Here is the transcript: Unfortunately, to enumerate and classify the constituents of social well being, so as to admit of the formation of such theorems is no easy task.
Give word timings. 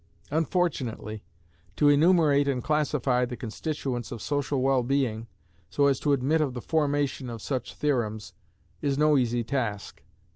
Unfortunately, 0.31 1.23
to 1.75 1.87
enumerate 1.87 2.47
and 2.47 2.63
classify 2.63 3.23
the 3.23 3.37
constituents 3.37 4.11
of 4.11 4.19
social 4.19 4.59
well 4.63 4.81
being, 4.81 5.27
so 5.69 5.85
as 5.85 5.99
to 5.99 6.11
admit 6.11 6.41
of 6.41 6.55
the 6.55 6.59
formation 6.59 7.29
of 7.29 7.39
such 7.39 7.75
theorems 7.75 8.33
is 8.81 8.97
no 8.97 9.15
easy 9.15 9.43
task. 9.43 10.01